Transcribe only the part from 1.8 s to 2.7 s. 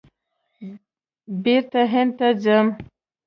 هند ته ځم!